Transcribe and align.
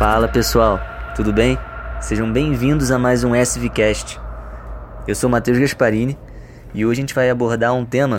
Fala 0.00 0.26
pessoal, 0.26 0.80
tudo 1.14 1.30
bem? 1.30 1.58
Sejam 2.00 2.32
bem-vindos 2.32 2.90
a 2.90 2.98
mais 2.98 3.22
um 3.22 3.34
SVCast. 3.34 4.18
Eu 5.06 5.14
sou 5.14 5.28
Matheus 5.28 5.58
Gasparini 5.58 6.18
e 6.72 6.86
hoje 6.86 7.00
a 7.00 7.02
gente 7.02 7.14
vai 7.14 7.28
abordar 7.28 7.74
um 7.74 7.84
tema 7.84 8.18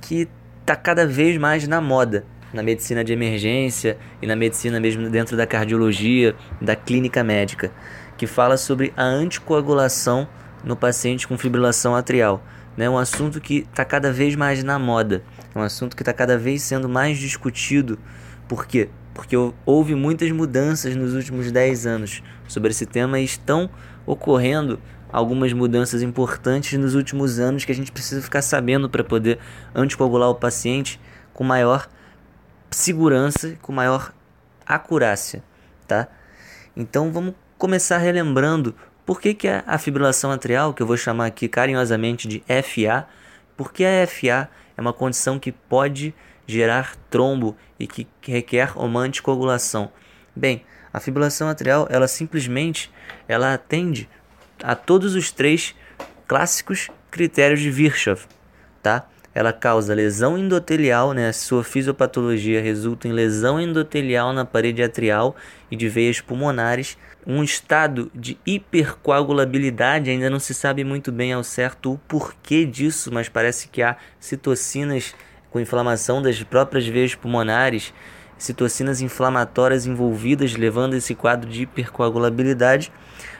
que 0.00 0.28
está 0.60 0.76
cada 0.76 1.04
vez 1.04 1.36
mais 1.36 1.66
na 1.66 1.80
moda 1.80 2.24
na 2.54 2.62
medicina 2.62 3.02
de 3.02 3.12
emergência 3.12 3.98
e 4.22 4.28
na 4.28 4.36
medicina 4.36 4.78
mesmo 4.78 5.10
dentro 5.10 5.36
da 5.36 5.44
cardiologia, 5.44 6.36
da 6.60 6.76
clínica 6.76 7.24
médica, 7.24 7.72
que 8.16 8.28
fala 8.28 8.56
sobre 8.56 8.92
a 8.96 9.02
anticoagulação 9.02 10.28
no 10.62 10.76
paciente 10.76 11.26
com 11.26 11.36
fibrilação 11.36 11.96
atrial. 11.96 12.40
É 12.76 12.82
né? 12.82 12.88
um 12.88 12.96
assunto 12.96 13.40
que 13.40 13.66
está 13.68 13.84
cada 13.84 14.12
vez 14.12 14.36
mais 14.36 14.62
na 14.62 14.78
moda, 14.78 15.24
é 15.52 15.58
um 15.58 15.62
assunto 15.62 15.96
que 15.96 16.02
está 16.02 16.12
cada 16.12 16.38
vez 16.38 16.62
sendo 16.62 16.88
mais 16.88 17.18
discutido. 17.18 17.98
Por 18.46 18.68
quê? 18.68 18.88
Porque 19.18 19.34
houve 19.66 19.96
muitas 19.96 20.30
mudanças 20.30 20.94
nos 20.94 21.12
últimos 21.12 21.50
10 21.50 21.86
anos 21.86 22.22
sobre 22.46 22.70
esse 22.70 22.86
tema 22.86 23.18
e 23.18 23.24
estão 23.24 23.68
ocorrendo 24.06 24.78
algumas 25.10 25.52
mudanças 25.52 26.02
importantes 26.02 26.78
nos 26.78 26.94
últimos 26.94 27.40
anos 27.40 27.64
que 27.64 27.72
a 27.72 27.74
gente 27.74 27.90
precisa 27.90 28.22
ficar 28.22 28.42
sabendo 28.42 28.88
para 28.88 29.02
poder 29.02 29.40
anticoagular 29.74 30.28
o 30.28 30.36
paciente 30.36 31.00
com 31.34 31.42
maior 31.42 31.88
segurança, 32.70 33.56
com 33.60 33.72
maior 33.72 34.14
acurácia, 34.64 35.42
tá? 35.88 36.06
Então 36.76 37.10
vamos 37.10 37.34
começar 37.58 37.98
relembrando 37.98 38.72
por 39.04 39.20
que, 39.20 39.34
que 39.34 39.48
a 39.48 39.78
fibrilação 39.78 40.30
atrial, 40.30 40.72
que 40.72 40.80
eu 40.80 40.86
vou 40.86 40.96
chamar 40.96 41.26
aqui 41.26 41.48
carinhosamente 41.48 42.28
de 42.28 42.44
FA, 42.62 43.08
porque 43.56 43.84
a 43.84 44.06
FA 44.06 44.48
é 44.76 44.80
uma 44.80 44.92
condição 44.92 45.40
que 45.40 45.50
pode 45.50 46.14
gerar 46.48 46.96
trombo 47.10 47.54
e 47.78 47.86
que 47.86 48.08
requer 48.22 48.72
uma 48.76 49.00
anticoagulação. 49.00 49.92
Bem, 50.34 50.64
a 50.90 50.98
fibrilação 50.98 51.48
atrial, 51.48 51.86
ela 51.90 52.08
simplesmente 52.08 52.90
ela 53.28 53.52
atende 53.52 54.08
a 54.62 54.74
todos 54.74 55.14
os 55.14 55.30
três 55.30 55.76
clássicos 56.26 56.88
critérios 57.10 57.60
de 57.60 57.70
Virchow, 57.70 58.16
tá? 58.82 59.06
Ela 59.34 59.52
causa 59.52 59.94
lesão 59.94 60.38
endotelial, 60.38 61.12
né? 61.12 61.30
Sua 61.32 61.62
fisiopatologia 61.62 62.62
resulta 62.62 63.06
em 63.06 63.12
lesão 63.12 63.60
endotelial 63.60 64.32
na 64.32 64.44
parede 64.44 64.82
atrial 64.82 65.36
e 65.70 65.76
de 65.76 65.88
veias 65.88 66.20
pulmonares. 66.20 66.96
Um 67.26 67.44
estado 67.44 68.10
de 68.14 68.38
hipercoagulabilidade, 68.44 70.10
ainda 70.10 70.30
não 70.30 70.40
se 70.40 70.54
sabe 70.54 70.82
muito 70.82 71.12
bem 71.12 71.32
ao 71.32 71.44
certo 71.44 71.92
o 71.92 71.98
porquê 72.08 72.64
disso, 72.64 73.12
mas 73.12 73.28
parece 73.28 73.68
que 73.68 73.82
há 73.82 73.96
citocinas 74.18 75.14
com 75.50 75.60
inflamação 75.60 76.20
das 76.20 76.42
próprias 76.42 76.86
veias 76.86 77.14
pulmonares, 77.14 77.92
citocinas 78.36 79.00
inflamatórias 79.00 79.86
envolvidas, 79.86 80.54
levando 80.54 80.94
esse 80.94 81.14
quadro 81.14 81.48
de 81.50 81.62
hipercoagulabilidade. 81.62 82.92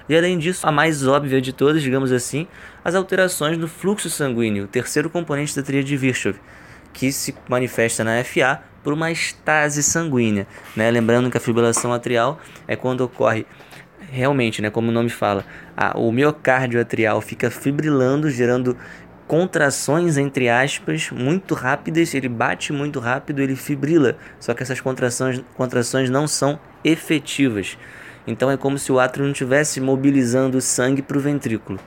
E 0.09 0.17
além 0.17 0.39
disso, 0.39 0.67
a 0.67 0.73
mais 0.73 1.07
óbvia 1.07 1.41
de 1.41 1.53
todas, 1.53 1.83
digamos 1.83 2.11
assim, 2.11 2.49
as 2.85 2.95
alterações 2.95 3.57
no 3.57 3.69
fluxo 3.69 4.11
sanguíneo, 4.11 4.65
o 4.65 4.69
terceiro 4.69 5.09
componente 5.09 5.55
da 5.55 5.63
tríade 5.63 5.87
de 5.87 5.97
Virchow, 5.97 6.35
que 6.93 7.13
se 7.13 7.35
manifesta 7.49 8.03
na 8.03 8.23
FA 8.25 8.61
por 8.83 8.93
uma 8.93 9.11
estase 9.11 9.83
sanguínea. 9.83 10.47
Né? 10.75 10.91
Lembrando 10.91 11.31
que 11.31 11.37
a 11.37 11.41
fibrilação 11.41 11.93
atrial 11.93 12.41
é 12.67 12.75
quando 12.75 13.03
ocorre 13.03 13.47
realmente, 14.11 14.63
né, 14.63 14.71
como 14.71 14.89
o 14.89 14.93
nome 14.93 15.11
fala, 15.11 15.45
a, 15.77 15.99
o 15.99 16.11
miocárdio 16.11 16.81
atrial 16.81 17.21
fica 17.21 17.51
fibrilando, 17.51 18.31
gerando 18.31 18.77
contrações 19.29 20.17
entre 20.17 20.49
aspas 20.49 21.11
muito 21.11 21.55
rápidas, 21.55 22.15
ele 22.15 22.29
bate 22.29 22.73
muito 22.73 22.99
rápido, 22.99 23.41
ele 23.41 23.55
fibrila. 23.55 24.17
Só 24.41 24.55
que 24.55 24.63
essas 24.63 24.81
contrações, 24.81 25.45
contrações 25.55 26.09
não 26.09 26.27
são 26.27 26.59
efetivas. 26.83 27.79
Então 28.27 28.51
é 28.51 28.57
como 28.57 28.79
se 28.79 28.91
o 28.91 28.99
átrio 28.99 29.25
não 29.25 29.33
estivesse 29.33 29.81
mobilizando 29.81 30.59
o 30.59 30.61
sangue 30.63 31.03
para 31.03 31.17
o 31.17 31.21
ventrículo, 31.21 31.79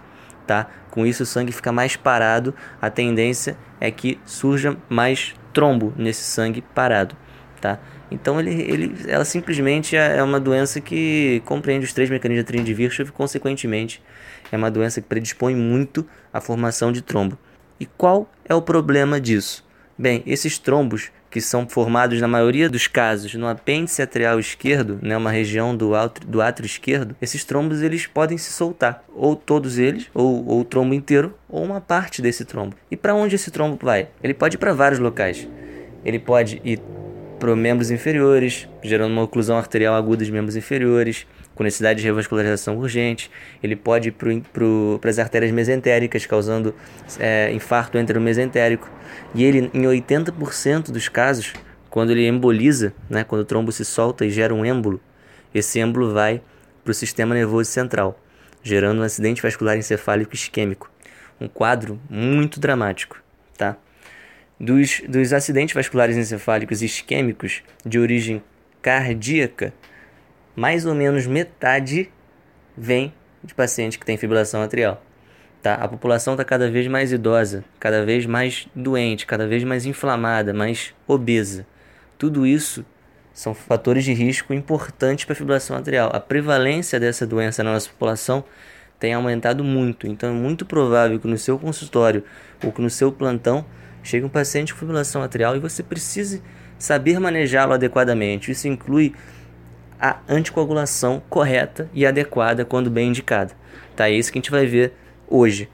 tá? 0.47 0.67
Com 0.89 1.05
isso 1.05 1.23
o 1.23 1.25
sangue 1.25 1.51
fica 1.51 1.71
mais 1.71 1.95
parado, 1.95 2.53
a 2.81 2.89
tendência 2.89 3.57
é 3.79 3.91
que 3.91 4.19
surja 4.25 4.77
mais 4.89 5.35
trombo 5.53 5.93
nesse 5.97 6.23
sangue 6.23 6.63
parado, 6.73 7.15
tá? 7.61 7.79
Então 8.09 8.39
ele, 8.39 8.61
ele, 8.61 8.95
ela 9.07 9.23
simplesmente 9.23 9.95
é 9.95 10.21
uma 10.21 10.39
doença 10.39 10.81
que 10.81 11.41
compreende 11.45 11.85
os 11.85 11.93
três 11.93 12.09
mecanismos 12.09 12.45
da 12.45 12.63
de 12.63 12.73
Virchow 12.73 13.05
e 13.05 13.11
consequentemente 13.11 14.03
é 14.51 14.57
uma 14.57 14.69
doença 14.69 14.99
que 14.99 15.07
predispõe 15.07 15.55
muito 15.55 16.05
à 16.33 16.41
formação 16.41 16.91
de 16.91 17.01
trombo. 17.01 17.37
E 17.79 17.85
qual 17.85 18.29
é 18.43 18.53
o 18.53 18.61
problema 18.61 19.21
disso? 19.21 19.65
Bem, 19.97 20.23
esses 20.25 20.57
trombos, 20.57 21.11
que 21.29 21.39
são 21.39 21.67
formados 21.69 22.19
na 22.19 22.27
maioria 22.27 22.69
dos 22.69 22.87
casos 22.87 23.33
no 23.35 23.47
apêndice 23.47 24.01
atrial 24.01 24.39
esquerdo, 24.39 24.99
né, 25.01 25.15
uma 25.15 25.31
região 25.31 25.75
do, 25.75 25.95
átrio, 25.95 26.27
do 26.27 26.41
átrio 26.41 26.65
esquerdo, 26.65 27.15
esses 27.21 27.45
trombos 27.45 27.81
eles 27.81 28.05
podem 28.05 28.37
se 28.37 28.51
soltar, 28.51 29.03
ou 29.15 29.35
todos 29.35 29.77
eles, 29.77 30.09
ou, 30.13 30.45
ou 30.45 30.59
o 30.61 30.65
trombo 30.65 30.93
inteiro, 30.93 31.33
ou 31.47 31.63
uma 31.63 31.79
parte 31.79 32.21
desse 32.21 32.43
trombo. 32.43 32.75
E 32.89 32.97
para 32.97 33.15
onde 33.15 33.35
esse 33.35 33.49
trombo 33.49 33.79
vai? 33.81 34.09
Ele 34.21 34.33
pode 34.33 34.57
ir 34.57 34.59
para 34.59 34.73
vários 34.73 34.99
locais. 34.99 35.47
Ele 36.03 36.19
pode 36.19 36.61
ir 36.65 36.81
para 37.41 37.55
membros 37.55 37.89
inferiores, 37.89 38.69
gerando 38.83 39.11
uma 39.13 39.23
oclusão 39.23 39.57
arterial 39.57 39.95
aguda 39.95 40.17
dos 40.17 40.29
membros 40.29 40.55
inferiores, 40.55 41.25
com 41.55 41.63
necessidade 41.63 41.99
de 41.99 42.05
revascularização 42.05 42.77
urgente. 42.77 43.31
Ele 43.63 43.75
pode 43.75 44.09
ir 44.09 44.11
para 44.11 45.09
as 45.09 45.17
artérias 45.17 45.51
mesentéricas, 45.51 46.23
causando 46.27 46.75
é, 47.19 47.51
infarto 47.51 47.97
enteromesentérico. 47.97 48.87
E 49.33 49.43
ele, 49.43 49.71
em 49.73 49.81
80% 49.81 50.91
dos 50.91 51.09
casos, 51.09 51.51
quando 51.89 52.11
ele 52.11 52.27
emboliza, 52.27 52.93
né, 53.09 53.23
quando 53.23 53.41
o 53.41 53.45
trombo 53.45 53.71
se 53.71 53.83
solta 53.83 54.23
e 54.23 54.29
gera 54.29 54.53
um 54.53 54.63
êmbolo, 54.63 55.01
esse 55.51 55.79
êmbolo 55.79 56.13
vai 56.13 56.43
para 56.83 56.91
o 56.91 56.93
sistema 56.93 57.33
nervoso 57.33 57.71
central, 57.71 58.19
gerando 58.61 59.01
um 59.01 59.03
acidente 59.03 59.41
vascular 59.41 59.75
encefálico 59.75 60.35
isquêmico. 60.35 60.91
Um 61.39 61.47
quadro 61.47 61.99
muito 62.07 62.59
dramático, 62.59 63.17
tá? 63.57 63.77
Dos, 64.63 65.01
dos 65.09 65.33
acidentes 65.33 65.73
vasculares 65.73 66.15
encefálicos 66.15 66.83
isquêmicos 66.83 67.63
de 67.83 67.97
origem 67.97 68.43
cardíaca, 68.79 69.73
mais 70.55 70.85
ou 70.85 70.93
menos 70.93 71.25
metade 71.25 72.11
vem 72.77 73.11
de 73.43 73.55
paciente 73.55 73.97
que 73.97 74.05
tem 74.05 74.17
fibrilação 74.17 74.61
atrial. 74.61 75.03
Tá? 75.63 75.73
A 75.73 75.87
população 75.87 76.35
está 76.35 76.45
cada 76.45 76.69
vez 76.69 76.87
mais 76.87 77.11
idosa, 77.11 77.63
cada 77.79 78.05
vez 78.05 78.27
mais 78.27 78.67
doente, 78.75 79.25
cada 79.25 79.47
vez 79.47 79.63
mais 79.63 79.87
inflamada, 79.87 80.53
mais 80.53 80.93
obesa. 81.07 81.65
Tudo 82.19 82.45
isso 82.45 82.85
são 83.33 83.55
fatores 83.55 84.03
de 84.03 84.13
risco 84.13 84.53
importantes 84.53 85.25
para 85.25 85.33
a 85.33 85.35
fibrilação 85.35 85.75
atrial. 85.75 86.11
A 86.13 86.19
prevalência 86.19 86.99
dessa 86.99 87.25
doença 87.25 87.63
na 87.63 87.73
nossa 87.73 87.89
população 87.89 88.43
tem 88.99 89.15
aumentado 89.15 89.63
muito, 89.63 90.05
então 90.05 90.29
é 90.29 90.33
muito 90.33 90.67
provável 90.67 91.19
que 91.19 91.27
no 91.27 91.37
seu 91.37 91.57
consultório 91.57 92.23
ou 92.63 92.71
que 92.71 92.79
no 92.79 92.89
seu 92.91 93.11
plantão 93.11 93.65
Chega 94.03 94.25
um 94.25 94.29
paciente 94.29 94.73
com 94.73 94.79
fibrilação 94.79 95.21
atrial 95.21 95.55
e 95.55 95.59
você 95.59 95.83
precisa 95.83 96.41
saber 96.77 97.19
manejá-lo 97.19 97.73
adequadamente. 97.73 98.51
Isso 98.51 98.67
inclui 98.67 99.13
a 99.99 100.17
anticoagulação 100.27 101.21
correta 101.29 101.89
e 101.93 102.05
adequada 102.05 102.65
quando 102.65 102.89
bem 102.89 103.09
indicada. 103.09 103.53
Tá? 103.95 104.09
É 104.09 104.13
isso 104.13 104.31
que 104.31 104.39
a 104.39 104.41
gente 104.41 104.51
vai 104.51 104.65
ver 104.65 104.93
hoje. 105.27 105.69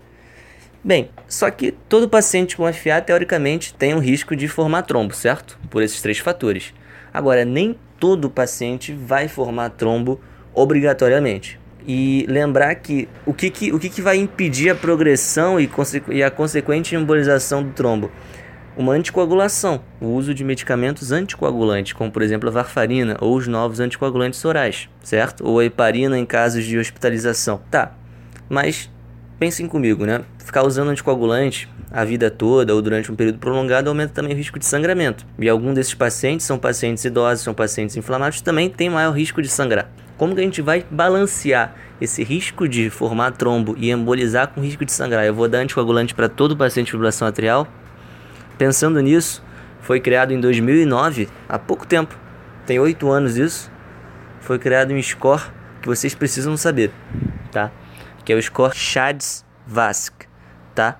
Bem, 0.83 1.09
só 1.27 1.49
que 1.49 1.71
todo 1.71 2.09
paciente 2.09 2.55
com 2.55 2.71
FA 2.71 3.01
teoricamente 3.01 3.73
tem 3.73 3.93
um 3.93 3.99
risco 3.99 4.35
de 4.35 4.47
formar 4.47 4.83
trombo, 4.83 5.13
certo? 5.13 5.57
Por 5.69 5.81
esses 5.81 6.01
três 6.01 6.19
fatores. 6.19 6.73
Agora, 7.13 7.43
nem 7.43 7.77
todo 7.99 8.29
paciente 8.29 8.93
vai 8.93 9.27
formar 9.27 9.71
trombo 9.71 10.21
obrigatoriamente 10.53 11.59
e 11.87 12.25
lembrar 12.27 12.75
que 12.75 13.07
o 13.25 13.33
que, 13.33 13.49
que, 13.49 13.71
o 13.71 13.79
que, 13.79 13.89
que 13.89 14.01
vai 14.01 14.17
impedir 14.17 14.69
a 14.69 14.75
progressão 14.75 15.59
e, 15.59 15.69
e 16.09 16.21
a 16.21 16.29
consequente 16.29 16.95
embolização 16.95 17.63
do 17.63 17.71
trombo? 17.71 18.11
uma 18.77 18.93
anticoagulação, 18.93 19.81
o 19.99 20.09
uso 20.09 20.35
de 20.35 20.43
medicamentos 20.43 21.11
anticoagulantes, 21.11 21.93
como 21.93 22.11
por 22.11 22.21
exemplo 22.21 22.47
a 22.47 22.51
varfarina 22.51 23.17
ou 23.19 23.35
os 23.35 23.47
novos 23.47 23.79
anticoagulantes 23.79 24.45
orais, 24.45 24.87
certo? 25.01 25.43
Ou 25.43 25.59
a 25.59 25.65
heparina 25.65 26.17
em 26.17 26.25
casos 26.25 26.63
de 26.63 26.77
hospitalização. 26.77 27.59
Tá, 27.71 27.93
mas 28.47 28.87
pensem 29.39 29.67
comigo, 29.67 30.05
né? 30.05 30.21
Ficar 30.37 30.63
usando 30.63 30.89
anticoagulante 30.89 31.67
a 31.89 32.05
vida 32.05 32.29
toda 32.29 32.75
ou 32.75 32.81
durante 32.81 33.11
um 33.11 33.15
período 33.15 33.39
prolongado 33.39 33.89
aumenta 33.89 34.13
também 34.13 34.33
o 34.33 34.37
risco 34.37 34.59
de 34.59 34.65
sangramento. 34.65 35.25
E 35.39 35.49
alguns 35.49 35.73
desses 35.73 35.95
pacientes 35.95 36.45
são 36.45 36.59
pacientes 36.59 37.03
idosos, 37.03 37.43
são 37.43 37.55
pacientes 37.55 37.97
inflamados, 37.97 38.41
também 38.41 38.69
têm 38.69 38.89
maior 38.89 39.11
risco 39.11 39.41
de 39.41 39.47
sangrar. 39.47 39.89
Como 40.17 40.33
que 40.33 40.41
a 40.41 40.43
gente 40.43 40.61
vai 40.61 40.83
balancear 40.89 41.75
esse 42.01 42.23
risco 42.23 42.67
de 42.67 42.89
formar 42.89 43.31
trombo 43.31 43.75
e 43.77 43.91
embolizar 43.91 44.47
com 44.47 44.61
risco 44.61 44.83
de 44.83 44.91
sangrar? 44.91 45.25
Eu 45.25 45.33
vou 45.33 45.47
dar 45.47 45.59
anticoagulante 45.59 46.15
para 46.15 46.27
todo 46.27 46.57
paciente 46.57 46.87
de 46.87 46.91
fibrilação 46.91 47.27
atrial? 47.27 47.67
Pensando 48.57 48.99
nisso, 48.99 49.43
foi 49.81 49.99
criado 49.99 50.33
em 50.33 50.39
2009, 50.39 51.29
há 51.47 51.59
pouco 51.59 51.85
tempo, 51.85 52.17
tem 52.65 52.79
oito 52.79 53.09
anos 53.09 53.37
isso, 53.37 53.71
foi 54.41 54.57
criado 54.57 54.91
um 54.91 55.01
score 55.01 55.43
que 55.81 55.87
vocês 55.87 56.15
precisam 56.15 56.57
saber, 56.57 56.91
tá? 57.51 57.71
Que 58.25 58.33
é 58.33 58.35
o 58.35 58.41
score 58.41 58.75
Shads-Vask, 58.75 60.13
tá? 60.73 60.97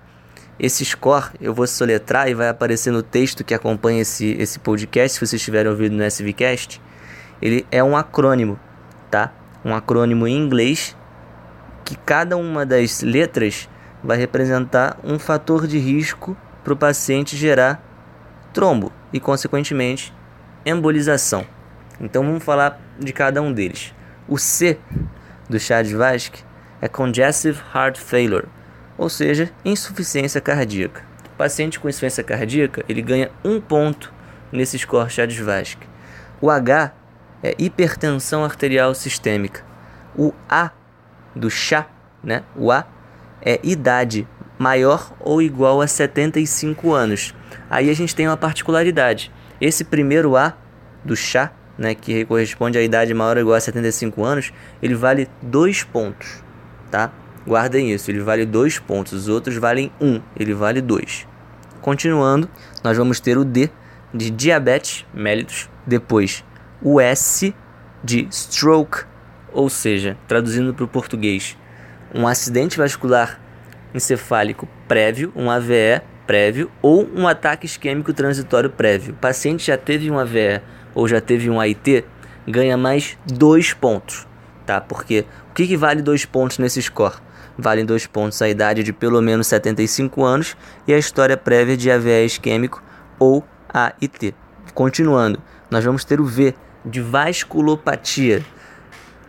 Esse 0.59 0.85
score 0.85 1.31
eu 1.41 1.53
vou 1.53 1.65
soletrar 1.65 2.29
e 2.29 2.33
vai 2.33 2.49
aparecer 2.49 2.91
no 2.91 3.01
texto 3.01 3.43
que 3.43 3.53
acompanha 3.53 4.01
esse, 4.01 4.37
esse 4.39 4.59
podcast, 4.59 5.13
se 5.13 5.19
vocês 5.19 5.33
estiverem 5.41 5.71
ouvindo 5.71 5.95
no 5.95 6.03
SVCast. 6.03 6.81
Ele 7.41 7.65
é 7.71 7.83
um 7.83 7.97
acrônimo, 7.97 8.59
tá? 9.09 9.31
Um 9.63 9.73
acrônimo 9.73 10.27
em 10.27 10.35
inglês 10.35 10.95
que 11.83 11.95
cada 11.95 12.37
uma 12.37 12.65
das 12.65 13.01
letras 13.01 13.69
vai 14.03 14.17
representar 14.17 14.97
um 15.03 15.17
fator 15.17 15.67
de 15.67 15.77
risco 15.77 16.35
para 16.63 16.73
o 16.73 16.77
paciente 16.77 17.35
gerar 17.35 17.81
trombo 18.53 18.91
e, 19.11 19.19
consequentemente, 19.19 20.13
embolização. 20.65 21.45
Então 21.99 22.23
vamos 22.25 22.43
falar 22.43 22.79
de 22.99 23.11
cada 23.13 23.41
um 23.41 23.51
deles. 23.51 23.93
O 24.27 24.37
C 24.37 24.77
do 25.49 25.59
Chad-Vasque 25.59 26.43
é 26.81 26.87
Congestive 26.87 27.59
Heart 27.73 27.97
Failure 27.97 28.47
ou 28.97 29.09
seja, 29.09 29.51
insuficiência 29.63 30.41
cardíaca. 30.41 31.03
O 31.33 31.37
paciente 31.37 31.79
com 31.79 31.87
insuficiência 31.87 32.23
cardíaca 32.23 32.83
ele 32.89 33.01
ganha 33.01 33.29
um 33.45 33.61
ponto 33.61 34.11
nesse 34.51 34.77
score 34.79 35.09
Chades-Vasque. 35.09 35.87
O 36.41 36.49
H 36.49 36.93
é 37.43 37.55
hipertensão 37.57 38.43
arterial 38.43 38.93
sistêmica. 38.93 39.63
O 40.15 40.33
A 40.49 40.71
do 41.35 41.49
chá, 41.49 41.87
né? 42.23 42.43
O 42.55 42.71
A 42.71 42.85
é 43.41 43.59
idade 43.63 44.27
maior 44.57 45.13
ou 45.19 45.41
igual 45.41 45.81
a 45.81 45.87
75 45.87 46.93
anos. 46.93 47.33
Aí 47.69 47.89
a 47.89 47.93
gente 47.93 48.15
tem 48.15 48.27
uma 48.27 48.37
particularidade. 48.37 49.31
Esse 49.61 49.83
primeiro 49.83 50.35
A 50.35 50.53
do 51.03 51.15
chá, 51.15 51.51
né, 51.77 51.93
que 51.93 52.25
corresponde 52.25 52.77
à 52.77 52.81
idade 52.81 53.13
maior 53.13 53.37
ou 53.37 53.41
igual 53.41 53.55
a 53.55 53.61
75 53.61 54.23
anos, 54.23 54.51
ele 54.81 54.95
vale 54.95 55.27
dois 55.41 55.83
pontos, 55.83 56.43
tá? 56.89 57.11
Guardem 57.47 57.93
isso, 57.93 58.11
ele 58.11 58.19
vale 58.19 58.45
2 58.45 58.79
pontos, 58.79 59.13
os 59.13 59.29
outros 59.29 59.55
valem 59.55 59.89
1, 60.01 60.05
um, 60.05 60.21
ele 60.37 60.53
vale 60.53 60.81
2. 60.81 61.25
Continuando, 61.79 62.49
nós 62.83 62.97
vamos 62.97 63.21
ter 63.21 63.37
o 63.37 63.45
D 63.45 63.69
de 64.13 64.29
diabetes 64.29 65.05
mellitus, 65.13 65.69
depois 65.85 66.43
o 66.81 66.99
S 66.99 67.53
de 68.03 68.27
stroke, 68.31 69.05
ou 69.51 69.69
seja, 69.69 70.17
traduzindo 70.27 70.73
para 70.73 70.85
o 70.85 70.87
português, 70.87 71.57
um 72.13 72.27
acidente 72.27 72.77
vascular 72.77 73.39
encefálico 73.93 74.67
prévio, 74.87 75.31
um 75.35 75.49
AVE 75.49 76.01
prévio 76.25 76.69
ou 76.81 77.09
um 77.15 77.27
ataque 77.27 77.65
isquêmico 77.65 78.13
transitório 78.13 78.69
prévio. 78.69 79.13
O 79.13 79.17
paciente 79.17 79.65
já 79.65 79.77
teve 79.77 80.11
um 80.11 80.19
AVE 80.19 80.61
ou 80.93 81.07
já 81.07 81.21
teve 81.21 81.49
um 81.49 81.59
AIT, 81.59 82.05
ganha 82.47 82.77
mais 82.77 83.17
dois 83.25 83.73
pontos, 83.73 84.27
tá? 84.65 84.81
Porque 84.81 85.25
o 85.49 85.53
que, 85.53 85.67
que 85.67 85.77
vale 85.77 86.01
dois 86.01 86.25
pontos 86.25 86.57
nesse 86.57 86.81
score? 86.81 87.27
valem 87.57 87.85
dois 87.85 88.05
pontos 88.05 88.41
a 88.41 88.47
idade 88.47 88.83
de 88.83 88.93
pelo 88.93 89.21
menos 89.21 89.47
75 89.47 90.23
anos 90.23 90.55
e 90.87 90.93
a 90.93 90.97
história 90.97 91.35
prévia 91.35 91.75
de 91.75 91.89
AVE 91.89 92.25
isquêmico 92.25 92.83
ou 93.17 93.43
AIT. 93.67 94.35
Continuando, 94.73 95.41
nós 95.71 95.83
vamos 95.83 96.05
ter 96.05 96.21
o 96.21 96.25
V 96.25 96.53
de 96.87 97.01
vasculopatia. 97.01 98.43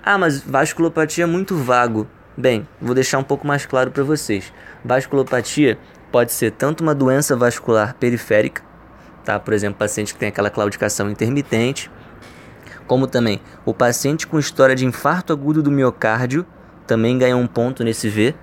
Ah, 0.02 0.16
mas 0.16 0.40
vasculopatia 0.40 1.24
é 1.24 1.26
muito 1.26 1.56
vago. 1.56 2.06
Bem, 2.36 2.66
vou 2.80 2.94
deixar 2.94 3.18
um 3.18 3.24
pouco 3.24 3.46
mais 3.46 3.66
claro 3.66 3.90
para 3.90 4.04
vocês. 4.04 4.52
Vasculopatia 4.84 5.78
pode 6.10 6.32
ser 6.32 6.52
tanto 6.52 6.82
uma 6.82 6.94
doença 6.94 7.36
vascular 7.36 7.94
periférica, 7.94 8.62
tá? 9.24 9.38
Por 9.38 9.52
exemplo, 9.52 9.78
paciente 9.78 10.14
que 10.14 10.20
tem 10.20 10.28
aquela 10.28 10.48
claudicação 10.48 11.10
intermitente, 11.10 11.90
como 12.86 13.06
também 13.06 13.40
o 13.66 13.74
paciente 13.74 14.26
com 14.26 14.38
história 14.38 14.74
de 14.74 14.86
infarto 14.86 15.32
agudo 15.32 15.62
do 15.62 15.70
miocárdio 15.70 16.46
também 16.86 17.18
ganha 17.18 17.36
um 17.36 17.46
ponto 17.46 17.84
nesse 17.84 18.08
V, 18.08 18.34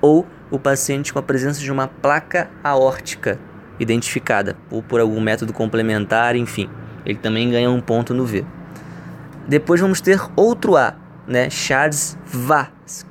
ou 0.00 0.26
o 0.50 0.58
paciente 0.58 1.12
com 1.12 1.18
a 1.18 1.22
presença 1.22 1.60
de 1.60 1.70
uma 1.70 1.86
placa 1.86 2.50
aórtica 2.62 3.38
identificada, 3.78 4.56
ou 4.70 4.82
por 4.82 5.00
algum 5.00 5.20
método 5.20 5.52
complementar, 5.52 6.34
enfim, 6.34 6.70
ele 7.04 7.18
também 7.18 7.50
ganha 7.50 7.70
um 7.70 7.80
ponto 7.80 8.14
no 8.14 8.24
V. 8.24 8.44
Depois 9.46 9.80
vamos 9.80 10.00
ter 10.00 10.20
outro 10.36 10.76
A, 10.76 10.94
né, 11.26 11.50
Charles-Vask, 11.50 13.06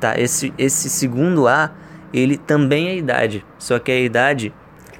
tá? 0.00 0.18
Esse, 0.18 0.52
esse 0.56 0.88
segundo 0.88 1.46
A, 1.46 1.70
ele 2.12 2.36
também 2.36 2.88
é 2.88 2.96
idade, 2.96 3.44
só 3.58 3.78
que 3.78 3.90
é 3.90 3.96
a 3.96 4.00
idade 4.00 4.52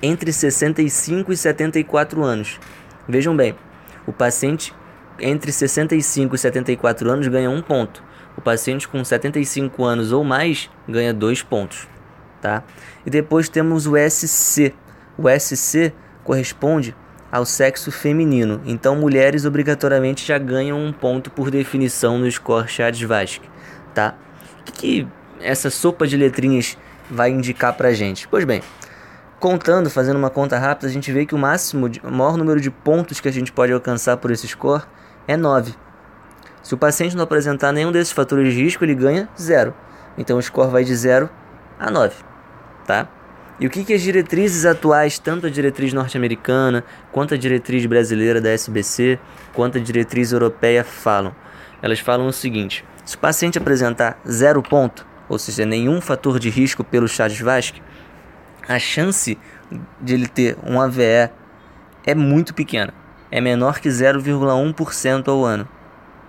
entre 0.02 0.32
65 0.32 1.32
e 1.32 1.37
74 1.37 2.23
anos. 2.23 2.61
Vejam 3.08 3.37
bem, 3.37 3.55
o 4.06 4.12
paciente 4.12 4.75
entre 5.19 5.52
65 5.52 6.35
e 6.35 6.38
74 6.38 7.11
anos 7.11 7.29
ganha 7.29 7.49
um 7.49 7.62
ponto 7.62 8.02
o 8.37 8.41
paciente 8.41 8.88
com 8.88 9.05
75 9.05 9.85
anos 9.85 10.12
ou 10.12 10.25
mais 10.25 10.70
ganha 10.88 11.12
2 11.12 11.43
pontos. 11.43 11.88
Tá? 12.41 12.62
E 13.06 13.11
depois 13.11 13.49
temos 13.49 13.87
o 13.87 13.94
SC. 13.96 14.75
O 15.17 15.29
SC 15.29 15.93
corresponde 16.23 16.94
ao 17.34 17.44
sexo 17.44 17.90
feminino. 17.90 18.60
Então, 18.64 18.94
mulheres 18.94 19.44
obrigatoriamente 19.44 20.25
já 20.25 20.38
ganham 20.38 20.78
um 20.78 20.92
ponto 20.92 21.32
por 21.32 21.50
definição 21.50 22.16
no 22.16 22.31
score 22.31 22.69
Chades-Vasque. 22.69 23.50
Tá? 23.92 24.14
O 24.60 24.62
que, 24.62 24.72
que 24.72 25.08
essa 25.40 25.69
sopa 25.69 26.06
de 26.06 26.16
letrinhas 26.16 26.78
vai 27.10 27.31
indicar 27.31 27.75
pra 27.75 27.92
gente? 27.92 28.28
Pois 28.28 28.44
bem, 28.44 28.62
contando, 29.40 29.90
fazendo 29.90 30.14
uma 30.14 30.31
conta 30.31 30.56
rápida, 30.56 30.86
a 30.86 30.91
gente 30.93 31.10
vê 31.10 31.26
que 31.26 31.34
o 31.34 31.38
máximo, 31.38 31.91
o 32.05 32.10
maior 32.12 32.36
número 32.36 32.60
de 32.60 32.70
pontos 32.70 33.19
que 33.19 33.29
a 33.29 33.32
gente 33.32 33.50
pode 33.50 33.72
alcançar 33.72 34.17
por 34.19 34.31
esse 34.31 34.46
score 34.46 34.84
é 35.26 35.36
9. 35.36 35.74
Se 36.62 36.72
o 36.72 36.79
paciente 36.79 37.17
não 37.17 37.24
apresentar 37.24 37.72
nenhum 37.72 37.91
desses 37.91 38.12
fatores 38.12 38.55
de 38.55 38.62
risco, 38.62 38.84
ele 38.84 38.94
ganha 38.94 39.29
zero. 39.36 39.74
Então 40.17 40.38
o 40.38 40.43
score 40.43 40.70
vai 40.70 40.84
de 40.84 40.94
0 40.94 41.29
a 41.81 41.91
9, 41.91 42.14
tá? 42.86 43.08
E 43.58 43.67
o 43.67 43.70
que, 43.70 43.84
que 43.84 43.94
as 43.94 44.03
diretrizes 44.03 44.67
atuais, 44.67 45.19
tanto 45.19 45.46
a 45.46 45.51
diretriz 45.51 45.93
norte-americana, 45.93 46.84
quanto 47.13 47.34
a 47.34 47.37
diretriz 47.37 47.87
brasileira 47.87 48.41
da 48.41 48.51
SBC, 48.51 49.19
quanto 49.53 49.79
a 49.79 49.81
diretriz 49.81 50.32
europeia 50.32 50.82
falam? 50.82 51.34
Elas 51.81 52.01
falam 52.01 52.27
o 52.27 52.32
seguinte: 52.32 52.84
se 53.05 53.15
o 53.15 53.19
paciente 53.19 53.56
apresentar 53.56 54.19
zero 54.29 54.61
ponto, 54.61 55.06
ou 55.29 55.39
seja, 55.39 55.65
nenhum 55.65 56.01
fator 56.01 56.41
de 56.41 56.51
risco 56.51 56.82
pelo 56.82 57.06
Chades-Vasque, 57.06 57.81
a 58.67 58.79
chance 58.79 59.39
de 60.01 60.15
ele 60.15 60.27
ter 60.27 60.56
um 60.65 60.81
AVE 60.81 61.31
é 62.05 62.15
muito 62.15 62.55
pequena. 62.55 62.93
É 63.31 63.41
menor 63.41 63.79
que 63.79 63.89
0,1% 63.89 65.29
ao 65.29 65.44
ano 65.44 65.69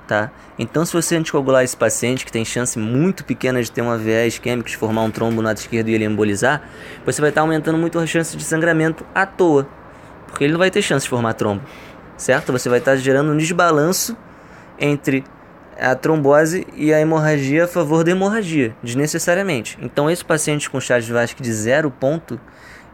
tá? 0.07 0.31
Então, 0.57 0.85
se 0.85 0.93
você 0.93 1.15
anticoagular 1.15 1.63
esse 1.63 1.75
paciente 1.75 2.25
que 2.25 2.31
tem 2.31 2.45
chance 2.45 2.77
muito 2.77 3.25
pequena 3.25 3.61
de 3.61 3.71
ter 3.71 3.81
um 3.81 3.91
AVE 3.91 4.27
isquêmico, 4.27 4.69
de 4.69 4.77
formar 4.77 5.01
um 5.03 5.11
trombo 5.11 5.37
no 5.37 5.41
lado 5.41 5.57
esquerdo 5.57 5.89
e 5.89 5.93
ele 5.93 6.05
embolizar, 6.05 6.61
você 7.05 7.21
vai 7.21 7.29
estar 7.29 7.41
aumentando 7.41 7.77
muito 7.77 7.99
a 7.99 8.05
chance 8.05 8.35
de 8.35 8.43
sangramento 8.43 9.05
à 9.13 9.25
toa, 9.25 9.67
porque 10.27 10.43
ele 10.43 10.53
não 10.53 10.59
vai 10.59 10.71
ter 10.71 10.81
chance 10.81 11.03
de 11.05 11.09
formar 11.09 11.33
trombo, 11.33 11.63
certo? 12.17 12.51
Você 12.51 12.69
vai 12.69 12.79
estar 12.79 12.95
gerando 12.95 13.31
um 13.31 13.37
desbalanço 13.37 14.15
entre 14.79 15.23
a 15.79 15.93
trombose 15.93 16.65
e 16.75 16.93
a 16.93 17.01
hemorragia 17.01 17.65
a 17.65 17.67
favor 17.67 18.03
da 18.03 18.11
hemorragia, 18.11 18.75
desnecessariamente. 18.81 19.77
Então, 19.81 20.09
esse 20.09 20.23
paciente 20.23 20.69
com 20.69 20.79
chá 20.79 20.99
de 20.99 21.11
Vasque 21.11 21.41
de 21.41 21.51
zero 21.51 21.91
ponto, 21.91 22.39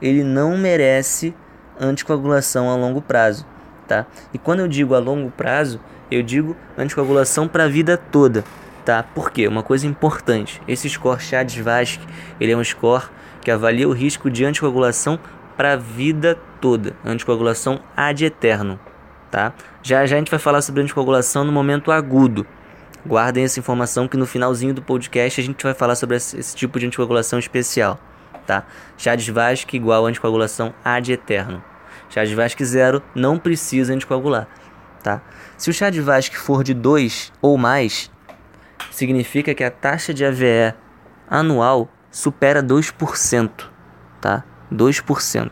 ele 0.02 0.24
não 0.24 0.58
merece 0.58 1.34
anticoagulação 1.80 2.70
a 2.70 2.76
longo 2.76 3.02
prazo, 3.02 3.46
tá? 3.88 4.06
E 4.34 4.38
quando 4.38 4.62
eu 4.62 4.68
digo 4.68 4.96
a 4.96 5.00
longo 5.00 5.30
prazo, 5.32 5.80
eu 6.12 6.22
digo 6.22 6.56
anticoagulação 6.78 7.48
para 7.48 7.64
a 7.64 7.68
vida 7.68 7.98
toda, 7.98 8.44
tá? 8.84 9.02
Por 9.02 9.32
quê? 9.32 9.48
Uma 9.48 9.64
coisa 9.64 9.88
importante, 9.88 10.62
esse 10.68 10.90
score 10.90 11.22
Chades-Vasque, 11.22 12.06
ele 12.40 12.52
é 12.52 12.58
um 12.58 12.64
score 12.64 13.06
que 13.42 13.50
avalia 13.50 13.88
o 13.88 13.94
risco 13.94 14.30
de 14.30 14.44
anticoagulação 14.46 15.18
para 15.56 15.74
a 15.74 15.76
vida 15.76 16.38
toda, 16.60 16.96
anticoagulação 17.06 17.80
ad 17.96 18.24
eterno, 18.24 18.80
tá? 19.32 19.54
Já 19.82 20.06
já 20.06 20.16
a 20.16 20.20
gente 20.20 20.30
vai 20.30 20.40
falar 20.40 20.62
sobre 20.62 20.82
anticoagulação 20.82 21.44
no 21.44 21.52
momento 21.52 21.92
agudo. 21.92 22.46
Guardem 23.06 23.44
essa 23.44 23.60
informação 23.60 24.08
que 24.08 24.18
no 24.18 24.28
finalzinho 24.28 24.74
do 24.74 24.82
podcast 24.82 25.42
a 25.42 25.44
gente 25.44 25.64
vai 25.64 25.74
falar 25.74 25.96
sobre 25.96 26.18
esse, 26.18 26.56
tipo 26.56 26.80
de 26.80 26.86
anticoagulação 26.86 27.40
especial, 27.40 28.00
tá? 28.46 28.64
Chades-Vasque 28.98 29.76
igual 29.76 30.06
anticoagulação 30.06 30.74
ad 30.84 31.12
eterno. 31.12 31.64
Chades-Vasque 32.10 32.64
zero 32.64 33.02
não 33.16 33.40
precisa 33.40 33.94
anticoagular, 33.94 34.48
tá? 35.02 35.22
Se 35.58 35.70
o 35.70 35.74
Chades-Vasque 35.74 36.38
for 36.38 36.64
de 36.64 36.74
2 36.74 37.34
ou 37.42 37.58
mais, 37.58 38.12
significa 38.90 39.54
que 39.54 39.64
a 39.64 39.72
taxa 39.72 40.14
de 40.14 40.24
AVE 40.26 40.74
anual 41.30 41.90
supera 42.10 42.62
2%, 42.62 43.50
tá? 44.20 44.44
2%. 44.72 45.52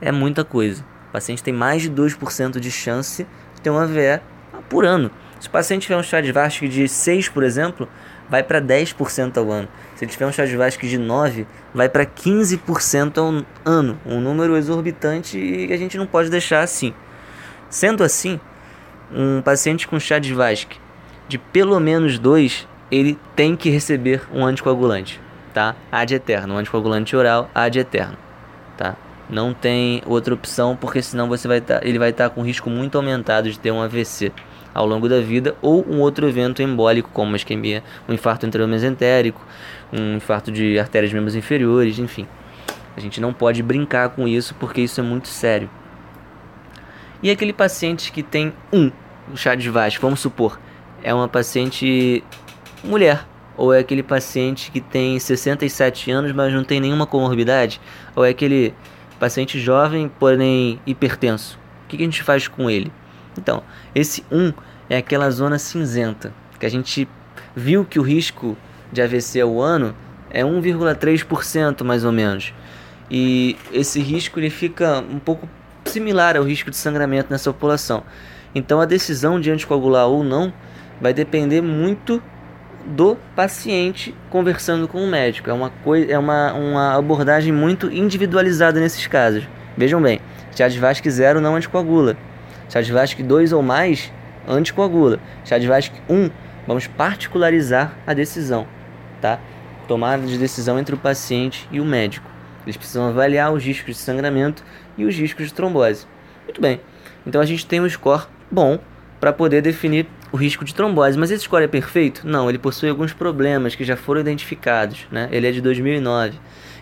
É 0.00 0.12
muita 0.12 0.44
coisa. 0.44 0.84
O 1.08 1.12
paciente 1.12 1.42
tem 1.42 1.54
mais 1.54 1.82
de 1.82 1.90
2% 1.90 2.58
de 2.58 2.70
chance 2.70 3.26
de 3.54 3.60
ter 3.60 3.70
um 3.70 3.78
AVE 3.78 4.20
por 4.68 4.84
ano. 4.84 5.10
Se 5.40 5.48
o 5.48 5.50
paciente 5.50 5.82
tiver 5.82 5.96
um 5.96 6.02
Chades-Vasque 6.02 6.68
de 6.68 6.88
6, 6.88 7.28
por 7.28 7.42
exemplo, 7.42 7.88
vai 8.28 8.42
para 8.42 8.60
10% 8.60 9.36
ao 9.36 9.50
ano. 9.50 9.68
Se 9.94 10.04
ele 10.04 10.12
tiver 10.12 10.26
um 10.26 10.32
Chades-Vasque 10.32 10.88
de 10.88 10.98
9, 10.98 11.46
vai 11.74 11.88
para 11.88 12.04
15% 12.04 13.18
ao 13.18 13.44
ano. 13.64 13.98
Um 14.04 14.20
número 14.20 14.56
exorbitante 14.56 15.38
e 15.38 15.72
a 15.72 15.76
gente 15.76 15.96
não 15.96 16.06
pode 16.06 16.30
deixar 16.30 16.62
assim. 16.62 16.94
Sendo 17.68 18.02
assim, 18.04 18.40
um 19.12 19.40
paciente 19.42 19.86
com 19.86 19.98
Chades-Vasque 19.98 20.78
de 21.28 21.38
pelo 21.38 21.78
menos 21.80 22.18
2, 22.18 22.68
ele 22.90 23.18
tem 23.34 23.56
que 23.56 23.68
receber 23.68 24.22
um 24.32 24.44
anticoagulante, 24.44 25.20
tá? 25.52 25.74
Ad 25.90 26.14
eterno, 26.14 26.54
um 26.54 26.58
anticoagulante 26.58 27.16
oral 27.16 27.50
ad 27.54 27.78
eterno, 27.78 28.16
tá? 28.76 28.96
Não 29.28 29.52
tem 29.52 30.02
outra 30.06 30.34
opção 30.34 30.76
porque 30.76 31.02
senão 31.02 31.28
você 31.28 31.48
vai 31.48 31.60
tá, 31.60 31.80
ele 31.82 31.98
vai 31.98 32.10
estar 32.10 32.28
tá 32.28 32.34
com 32.34 32.42
risco 32.42 32.70
muito 32.70 32.96
aumentado 32.96 33.50
de 33.50 33.58
ter 33.58 33.72
um 33.72 33.82
AVC 33.82 34.32
ao 34.72 34.86
longo 34.86 35.08
da 35.08 35.20
vida 35.20 35.56
ou 35.60 35.84
um 35.88 36.00
outro 36.00 36.28
evento 36.28 36.62
embólico 36.62 37.10
como 37.12 37.28
uma 37.28 37.36
isquemia, 37.36 37.82
um 38.08 38.12
infarto 38.12 38.46
mesentérico, 38.68 39.44
um 39.92 40.16
infarto 40.16 40.52
de 40.52 40.78
artérias 40.78 41.12
membros 41.12 41.34
inferiores, 41.34 41.98
enfim. 41.98 42.26
A 42.96 43.00
gente 43.00 43.20
não 43.20 43.32
pode 43.32 43.62
brincar 43.62 44.10
com 44.10 44.28
isso 44.28 44.54
porque 44.54 44.80
isso 44.80 45.00
é 45.00 45.02
muito 45.02 45.28
sério. 45.28 45.68
E 47.22 47.30
aquele 47.30 47.52
paciente 47.52 48.12
que 48.12 48.22
tem 48.22 48.52
um 48.72 48.90
chá 49.34 49.54
de 49.54 49.68
Vasco, 49.70 50.02
vamos 50.02 50.20
supor, 50.20 50.60
é 51.02 51.12
uma 51.12 51.28
paciente 51.28 52.22
mulher, 52.84 53.26
ou 53.56 53.72
é 53.72 53.78
aquele 53.78 54.02
paciente 54.02 54.70
que 54.70 54.80
tem 54.80 55.18
67 55.18 56.10
anos, 56.10 56.32
mas 56.32 56.52
não 56.52 56.62
tem 56.62 56.80
nenhuma 56.80 57.06
comorbidade, 57.06 57.80
ou 58.14 58.24
é 58.24 58.30
aquele 58.30 58.74
paciente 59.18 59.58
jovem, 59.58 60.10
porém 60.18 60.80
hipertenso. 60.86 61.58
O 61.84 61.88
que, 61.88 61.96
a 61.96 62.00
gente 62.00 62.22
faz 62.22 62.48
com 62.48 62.68
ele? 62.68 62.92
Então, 63.38 63.62
esse 63.94 64.24
1 64.30 64.52
é 64.90 64.98
aquela 64.98 65.30
zona 65.30 65.58
cinzenta, 65.58 66.32
que 66.58 66.66
a 66.66 66.70
gente 66.70 67.08
viu 67.54 67.84
que 67.84 67.98
o 67.98 68.02
risco 68.02 68.56
de 68.92 69.00
AVC 69.00 69.40
ao 69.40 69.60
ano 69.60 69.94
é 70.30 70.42
1,3% 70.42 71.82
mais 71.82 72.04
ou 72.04 72.12
menos. 72.12 72.52
E 73.10 73.56
esse 73.72 74.00
risco 74.00 74.38
ele 74.38 74.50
fica 74.50 74.98
um 74.98 75.18
pouco 75.18 75.48
similar 75.88 76.36
ao 76.36 76.44
risco 76.44 76.70
de 76.70 76.76
sangramento 76.76 77.30
nessa 77.30 77.52
população. 77.52 78.02
Então 78.54 78.80
a 78.80 78.84
decisão 78.84 79.40
de 79.40 79.50
anticoagular 79.50 80.06
ou 80.06 80.24
não 80.24 80.52
vai 81.00 81.12
depender 81.12 81.60
muito 81.60 82.22
do 82.86 83.16
paciente 83.34 84.14
conversando 84.30 84.86
com 84.86 85.02
o 85.02 85.06
médico. 85.06 85.50
É 85.50 85.52
uma, 85.52 85.70
coisa, 85.70 86.12
é 86.12 86.18
uma, 86.18 86.52
uma 86.52 86.96
abordagem 86.96 87.52
muito 87.52 87.90
individualizada 87.90 88.78
nesses 88.80 89.06
casos. 89.06 89.46
Vejam 89.76 90.00
bem, 90.00 90.20
Chadvasc 90.56 91.04
0 91.08 91.40
não 91.40 91.56
anticoagula. 91.56 92.16
Chadvasc 92.68 93.22
2 93.22 93.52
ou 93.52 93.62
mais 93.62 94.12
anticoagula. 94.48 95.18
Chadvasc 95.44 95.92
1, 96.08 96.30
vamos 96.66 96.86
particularizar 96.86 97.94
a 98.06 98.14
decisão, 98.14 98.66
tá? 99.20 99.38
Tomada 99.86 100.26
de 100.26 100.38
decisão 100.38 100.78
entre 100.78 100.94
o 100.94 100.98
paciente 100.98 101.68
e 101.70 101.80
o 101.80 101.84
médico. 101.84 102.35
Eles 102.66 102.76
precisam 102.76 103.08
avaliar 103.08 103.52
os 103.52 103.64
riscos 103.64 103.94
de 103.94 104.00
sangramento 104.00 104.64
e 104.98 105.04
os 105.04 105.14
riscos 105.14 105.46
de 105.46 105.54
trombose. 105.54 106.06
Muito 106.44 106.60
bem. 106.60 106.80
Então 107.24 107.40
a 107.40 107.46
gente 107.46 107.64
tem 107.64 107.80
um 107.80 107.88
score 107.88 108.24
bom 108.50 108.78
para 109.20 109.32
poder 109.32 109.62
definir 109.62 110.06
o 110.32 110.36
risco 110.36 110.64
de 110.64 110.74
trombose. 110.74 111.18
Mas 111.18 111.30
esse 111.30 111.44
score 111.44 111.64
é 111.64 111.68
perfeito? 111.68 112.26
Não, 112.26 112.48
ele 112.48 112.58
possui 112.58 112.88
alguns 112.88 113.12
problemas 113.12 113.74
que 113.74 113.84
já 113.84 113.96
foram 113.96 114.20
identificados. 114.20 115.06
Né? 115.10 115.28
Ele 115.30 115.46
é 115.46 115.52
de 115.52 115.60
2009. 115.60 116.38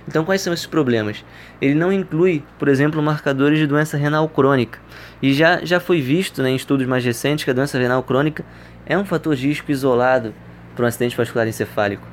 Então, 0.07 0.25
quais 0.25 0.43
são 0.43 0.53
esses 0.53 0.67
problemas? 0.67 1.25
Ele 1.61 1.75
não 1.75 1.91
inclui, 1.91 2.43
por 2.59 2.69
exemplo, 2.69 3.03
marcadores 3.03 3.59
de 3.59 3.67
doença 3.67 3.97
renal 3.97 4.29
crônica. 4.29 4.79
E 5.23 5.33
já, 5.33 5.65
já 5.65 5.81
foi 5.81 6.01
visto 6.01 6.43
né, 6.43 6.51
em 6.51 6.57
estudos 6.57 6.87
mais 6.87 7.05
recentes 7.05 7.45
que 7.45 7.51
a 7.51 7.55
doença 7.55 7.79
renal 7.79 8.03
crônica 8.03 8.45
é 8.85 8.99
um 8.99 9.05
fator 9.05 9.35
de 9.35 9.49
risco 9.49 9.71
isolado 9.71 10.35
para 10.77 10.85
um 10.85 10.89
acidente 10.89 11.17
vascular 11.17 11.49
encefálico. 11.49 12.07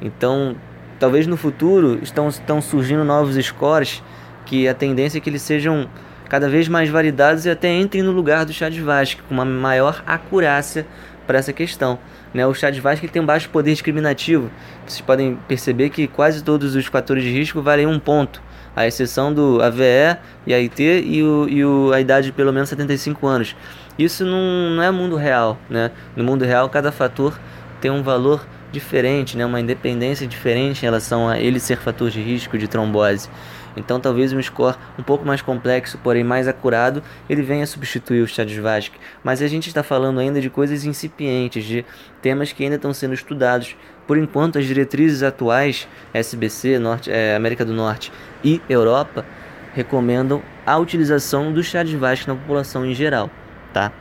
Então, 0.00 0.56
talvez 0.98 1.26
no 1.26 1.36
futuro 1.36 1.98
estão, 2.02 2.28
estão 2.28 2.60
surgindo 2.60 3.04
novos 3.04 3.36
scores 3.44 4.02
que 4.44 4.68
a 4.68 4.74
tendência 4.74 5.18
é 5.18 5.20
que 5.20 5.28
eles 5.28 5.42
sejam 5.42 5.88
cada 6.28 6.48
vez 6.48 6.68
mais 6.68 6.88
validados 6.88 7.46
e 7.46 7.50
até 7.50 7.72
entrem 7.72 8.02
no 8.02 8.12
lugar 8.12 8.44
do 8.44 8.52
chá 8.52 8.68
de 8.68 8.80
Vasco, 8.80 9.22
com 9.28 9.34
uma 9.34 9.44
maior 9.44 10.02
acurácia 10.06 10.86
para 11.26 11.38
essa 11.38 11.52
questão. 11.52 11.98
Né? 12.32 12.46
O 12.46 12.52
de 12.52 12.80
Vasco 12.80 13.08
tem 13.08 13.20
um 13.20 13.26
baixo 13.26 13.48
poder 13.50 13.72
discriminativo. 13.72 14.50
Vocês 14.86 15.00
podem 15.00 15.38
perceber 15.48 15.90
que 15.90 16.06
quase 16.06 16.42
todos 16.42 16.74
os 16.74 16.86
fatores 16.86 17.24
de 17.24 17.30
risco 17.30 17.60
valem 17.60 17.86
um 17.86 17.98
ponto, 17.98 18.42
à 18.74 18.86
exceção 18.86 19.32
do 19.32 19.60
AVE 19.62 20.18
e 20.46 20.54
AIT 20.54 20.80
e, 20.80 21.22
o, 21.22 21.48
e 21.48 21.64
o, 21.64 21.92
a 21.92 22.00
idade 22.00 22.26
de 22.26 22.32
pelo 22.32 22.52
menos 22.52 22.68
75 22.68 23.26
anos. 23.26 23.56
Isso 23.98 24.24
não, 24.24 24.70
não 24.76 24.82
é 24.82 24.90
mundo 24.90 25.16
real. 25.16 25.58
Né? 25.68 25.90
No 26.14 26.22
mundo 26.22 26.44
real, 26.44 26.68
cada 26.68 26.92
fator 26.92 27.38
tem 27.80 27.90
um 27.90 28.02
valor 28.02 28.46
diferente, 28.76 29.36
né? 29.36 29.46
uma 29.46 29.60
independência 29.60 30.26
diferente 30.26 30.78
em 30.78 30.82
relação 30.82 31.28
a 31.28 31.38
ele 31.38 31.58
ser 31.58 31.78
fator 31.78 32.10
de 32.10 32.20
risco 32.20 32.58
de 32.58 32.68
trombose. 32.68 33.28
Então 33.76 33.98
talvez 33.98 34.32
um 34.32 34.42
score 34.42 34.76
um 34.98 35.02
pouco 35.02 35.24
mais 35.24 35.42
complexo, 35.42 35.98
porém 36.02 36.22
mais 36.22 36.46
acurado, 36.46 37.02
ele 37.28 37.42
venha 37.42 37.66
substituir 37.66 38.22
o 38.22 38.28
Chadwick. 38.28 38.92
Mas 39.22 39.42
a 39.42 39.48
gente 39.48 39.68
está 39.68 39.82
falando 39.82 40.20
ainda 40.20 40.40
de 40.40 40.50
coisas 40.50 40.84
incipientes, 40.84 41.64
de 41.64 41.84
temas 42.22 42.52
que 42.52 42.62
ainda 42.64 42.76
estão 42.76 42.92
sendo 42.92 43.14
estudados. 43.14 43.76
Por 44.06 44.16
enquanto, 44.16 44.58
as 44.58 44.64
diretrizes 44.64 45.22
atuais, 45.22 45.88
SBC, 46.14 46.78
Norte, 46.78 47.10
é, 47.10 47.34
América 47.34 47.64
do 47.64 47.72
Norte 47.72 48.12
e 48.42 48.60
Europa, 48.68 49.26
recomendam 49.74 50.42
a 50.64 50.76
utilização 50.78 51.52
do 51.52 51.62
Chadwick 51.62 52.26
na 52.26 52.34
população 52.34 52.86
em 52.86 52.94
geral, 52.94 53.30
tá? 53.72 53.92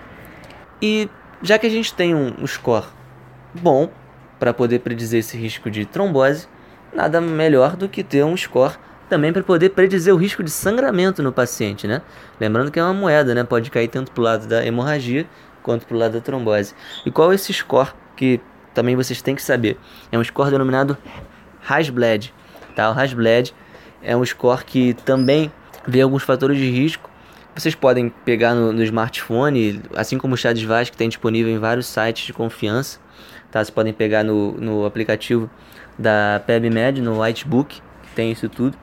E 0.82 1.10
já 1.42 1.58
que 1.58 1.68
a 1.68 1.70
gente 1.70 1.94
tem 1.94 2.16
um, 2.16 2.34
um 2.40 2.48
score 2.48 2.86
bom 3.54 3.90
para 4.40 4.54
poder 4.54 4.80
predizer 4.80 5.20
esse 5.20 5.38
risco 5.38 5.70
de 5.70 5.86
trombose, 5.86 6.48
nada 6.94 7.20
melhor 7.22 7.76
do 7.76 7.88
que 7.88 8.04
ter 8.04 8.24
um 8.24 8.36
score 8.36 8.76
também 9.10 9.32
para 9.32 9.44
poder 9.44 9.70
predizer 9.70 10.14
o 10.14 10.18
risco 10.18 10.44
de 10.44 10.50
sangramento 10.50 11.22
no 11.22 11.32
paciente, 11.32 11.88
né? 11.88 12.02
Lembrando 12.40 12.72
que 12.72 12.80
é 12.80 12.84
uma 12.84 12.94
moeda, 12.94 13.36
né? 13.36 13.44
Pode 13.44 13.70
cair 13.70 13.88
tanto 13.88 14.12
para 14.12 14.22
o 14.22 14.24
lado 14.24 14.48
da 14.48 14.66
hemorragia 14.66 15.28
quanto 15.62 15.86
para 15.86 15.96
o 15.96 16.00
lado 16.00 16.14
da 16.14 16.22
trombose. 16.22 16.74
E 17.06 17.12
qual 17.12 17.32
é 17.32 17.36
esse 17.36 17.54
score 17.54 17.90
que 18.16 18.40
também 18.74 18.96
vocês 18.96 19.22
têm 19.22 19.36
que 19.36 19.42
saber? 19.42 19.78
É 20.12 20.18
um 20.18 20.24
score 20.24 20.50
denominado 20.50 20.98
Hasbled, 21.68 22.34
tá? 22.76 22.92
O 22.92 22.94
Hasbled 22.94 23.54
é 24.02 24.16
um 24.16 24.26
score 24.26 24.64
que 24.64 24.94
também 24.94 25.52
vê 25.88 26.02
alguns 26.02 26.24
fatores 26.24 26.58
de 26.58 26.70
risco. 26.70 27.10
Vocês 27.56 27.74
podem 27.74 28.10
pegar 28.10 28.54
no, 28.54 28.74
no 28.74 28.84
smartphone, 28.84 29.82
assim 29.96 30.18
como 30.18 30.34
o 30.34 30.38
Chá 30.38 30.52
de 30.52 30.68
que 30.92 30.98
tem 30.98 31.08
disponível 31.08 31.52
em 31.52 31.58
vários 31.58 31.88
sites 31.88 32.26
de 32.26 32.34
confiança. 32.34 33.00
Tá? 33.56 33.64
Vocês 33.64 33.70
podem 33.70 33.94
pegar 33.94 34.22
no, 34.22 34.52
no 34.60 34.86
aplicativo 34.86 35.50
da 35.98 36.42
PebMed, 36.46 37.02
no 37.02 37.22
Whitebook, 37.22 37.82
que 38.04 38.10
tem 38.14 38.30
isso 38.30 38.50
tudo 38.50 38.78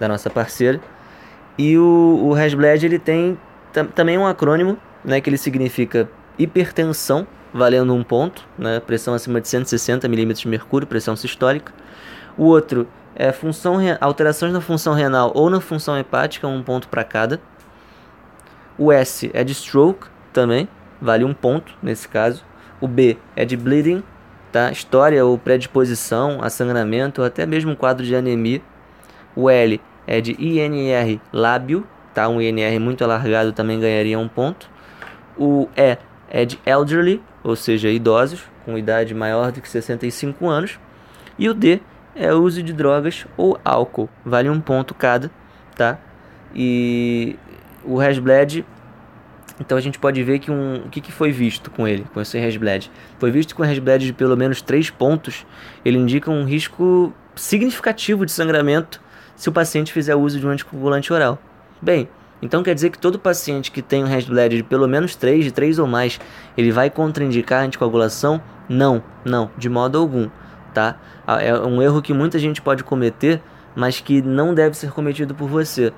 da 0.00 0.08
nossa 0.08 0.28
parceira. 0.28 0.80
E 1.56 1.78
o, 1.78 2.18
o 2.20 2.34
Hasbled 2.34 2.84
ele 2.84 2.98
tem 2.98 3.38
também 3.94 4.18
um 4.18 4.26
acrônimo, 4.26 4.76
né, 5.04 5.20
que 5.20 5.30
ele 5.30 5.38
significa 5.38 6.10
hipertensão, 6.36 7.28
valendo 7.54 7.94
um 7.94 8.02
ponto, 8.02 8.44
né, 8.58 8.80
pressão 8.80 9.14
acima 9.14 9.40
de 9.40 9.46
160 9.46 10.08
milímetros 10.08 10.40
de 10.40 10.48
mercúrio, 10.48 10.84
pressão 10.84 11.14
sistólica. 11.14 11.72
O 12.36 12.46
outro 12.46 12.88
é 13.14 13.30
função 13.30 13.76
alterações 14.00 14.52
na 14.52 14.60
função 14.60 14.94
renal 14.94 15.30
ou 15.32 15.48
na 15.48 15.60
função 15.60 15.96
hepática, 15.96 16.48
um 16.48 16.60
ponto 16.60 16.88
para 16.88 17.04
cada. 17.04 17.40
O 18.76 18.90
S 18.90 19.30
é 19.32 19.44
de 19.44 19.54
stroke 19.54 20.08
também, 20.32 20.68
vale 21.00 21.22
um 21.22 21.32
ponto 21.32 21.72
nesse 21.80 22.08
caso. 22.08 22.44
O 22.82 22.88
B 22.88 23.16
é 23.36 23.44
de 23.44 23.56
bleeding, 23.56 24.02
tá? 24.50 24.72
História 24.72 25.24
ou 25.24 25.38
predisposição 25.38 26.40
a 26.42 26.50
sangramento, 26.50 27.20
ou 27.20 27.26
até 27.26 27.46
mesmo 27.46 27.76
quadro 27.76 28.04
de 28.04 28.14
anemia. 28.16 28.60
O 29.36 29.48
L 29.48 29.80
é 30.04 30.20
de 30.20 30.32
INR 30.32 31.20
lábio, 31.32 31.86
tá? 32.12 32.28
Um 32.28 32.40
INR 32.40 32.80
muito 32.80 33.04
alargado 33.04 33.52
também 33.52 33.78
ganharia 33.78 34.18
um 34.18 34.26
ponto. 34.26 34.68
O 35.38 35.68
E 35.76 35.96
é 36.28 36.44
de 36.44 36.58
elderly, 36.66 37.22
ou 37.44 37.54
seja, 37.54 37.88
idosos 37.88 38.44
com 38.64 38.76
idade 38.76 39.14
maior 39.14 39.52
do 39.52 39.60
que 39.60 39.68
65 39.68 40.48
anos. 40.48 40.80
E 41.38 41.48
o 41.48 41.54
D 41.54 41.80
é 42.16 42.34
uso 42.34 42.64
de 42.64 42.72
drogas 42.72 43.26
ou 43.36 43.58
álcool, 43.64 44.10
vale 44.24 44.50
um 44.50 44.60
ponto 44.60 44.92
cada, 44.92 45.30
tá? 45.76 45.98
E 46.52 47.36
o 47.84 48.00
Hasbled, 48.00 48.66
então 49.62 49.78
a 49.78 49.80
gente 49.80 49.96
pode 49.96 50.20
ver 50.24 50.40
que 50.40 50.50
um, 50.50 50.82
o 50.84 50.88
que, 50.90 51.00
que 51.00 51.12
foi 51.12 51.30
visto 51.30 51.70
com 51.70 51.86
ele, 51.86 52.04
com 52.12 52.20
esse 52.20 52.36
Hasbled. 52.36 52.90
Foi 53.18 53.30
visto 53.30 53.54
com 53.54 53.62
Hasbled 53.62 54.06
de 54.06 54.12
pelo 54.12 54.36
menos 54.36 54.60
3 54.60 54.90
pontos, 54.90 55.46
ele 55.84 55.96
indica 55.96 56.30
um 56.30 56.44
risco 56.44 57.14
significativo 57.36 58.26
de 58.26 58.32
sangramento 58.32 59.00
se 59.36 59.48
o 59.48 59.52
paciente 59.52 59.92
fizer 59.92 60.16
uso 60.16 60.40
de 60.40 60.46
um 60.46 60.50
anticoagulante 60.50 61.12
oral. 61.12 61.38
Bem, 61.80 62.08
então 62.42 62.62
quer 62.64 62.74
dizer 62.74 62.90
que 62.90 62.98
todo 62.98 63.20
paciente 63.20 63.70
que 63.70 63.80
tem 63.80 64.02
um 64.02 64.12
Hasbled 64.12 64.56
de 64.56 64.62
pelo 64.64 64.88
menos 64.88 65.14
3, 65.14 65.44
de 65.44 65.52
3 65.52 65.78
ou 65.78 65.86
mais, 65.86 66.18
ele 66.58 66.72
vai 66.72 66.90
contraindicar 66.90 67.62
a 67.62 67.64
anticoagulação? 67.64 68.42
Não, 68.68 69.00
não, 69.24 69.48
de 69.56 69.68
modo 69.68 69.96
algum, 69.96 70.28
tá? 70.74 70.96
É 71.40 71.54
um 71.54 71.80
erro 71.80 72.02
que 72.02 72.12
muita 72.12 72.36
gente 72.36 72.60
pode 72.60 72.82
cometer, 72.82 73.40
mas 73.76 74.00
que 74.00 74.20
não 74.20 74.52
deve 74.52 74.76
ser 74.76 74.90
cometido 74.90 75.36
por 75.36 75.48
você. 75.48 75.92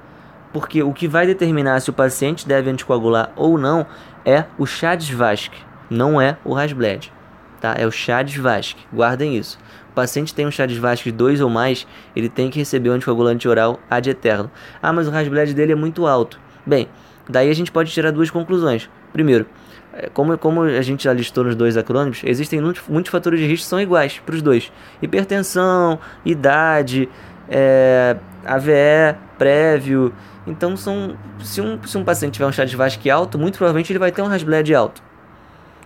Porque 0.55 0.85
o 0.85 0.93
que 0.93 1.09
vai 1.09 1.27
determinar 1.27 1.81
se 1.81 1.91
o 1.91 1.93
paciente 1.93 2.47
deve 2.47 2.71
anticoagular 2.71 3.33
ou 3.35 3.59
não 3.59 3.85
é 4.25 4.45
o 4.57 4.65
Chades-Vasc, 4.65 5.51
não 5.91 6.21
é 6.21 6.39
o 6.45 6.57
Hasbled, 6.57 7.13
tá? 7.61 7.75
É 7.77 7.85
o 7.85 7.91
Chades-Vasc, 7.91 8.77
guardem 8.93 9.37
isso. 9.37 9.59
O 9.91 9.95
paciente 9.95 10.33
tem 10.33 10.47
um 10.47 10.53
Chades-Vasc 10.53 11.03
de 11.03 11.11
2 11.11 11.41
ou 11.41 11.51
mais, 11.51 11.89
ele 12.15 12.29
tem 12.29 12.51
que 12.51 12.61
receber 12.61 12.91
um 12.91 12.93
anticoagulante 12.93 13.49
oral 13.49 13.81
ad 13.91 14.09
eterno. 14.09 14.49
Ah, 14.81 14.93
mas 14.93 15.09
o 15.09 15.11
Hasbled 15.11 15.55
dele 15.55 15.73
é 15.73 15.75
muito 15.75 16.07
alto. 16.07 16.39
Bem, 16.65 16.89
daí 17.29 17.51
a 17.51 17.55
gente 17.55 17.73
pode 17.73 17.91
tirar 17.91 18.13
duas 18.13 18.31
conclusões. 18.31 18.89
Primeiro, 19.13 19.47
é, 19.93 20.09
como, 20.09 20.39
como 20.39 20.63
a 20.63 20.83
gente 20.83 21.03
já 21.03 21.13
listou 21.13 21.43
nos 21.43 21.57
dois 21.57 21.77
acrônimos, 21.77 22.23
existem 22.25 22.61
muitos, 22.61 22.85
muitos 22.89 23.11
fatores 23.11 23.41
de 23.41 23.47
risco 23.47 23.65
que 23.65 23.71
são 23.71 23.81
iguais 23.81 24.23
para 24.25 24.37
os 24.37 24.41
dois: 24.41 24.71
hipertensão, 25.03 25.99
idade, 26.25 27.09
é, 27.49 28.17
AVE 28.45 29.17
prévio. 29.39 30.13
Então, 30.47 30.77
são, 30.77 31.17
se, 31.43 31.61
um, 31.61 31.83
se 31.85 31.97
um 31.97 32.05
paciente 32.05 32.35
tiver 32.35 32.47
um 32.47 32.53
chá 32.53 32.65
de 32.65 32.77
Vasque 32.77 33.11
alto, 33.11 33.39
muito 33.39 33.59
provavelmente 33.59 33.93
ele 33.93 33.99
vai 33.99 34.13
ter 34.13 34.23
um 34.23 34.27
Hasbled 34.27 34.75
alto. 34.75 35.03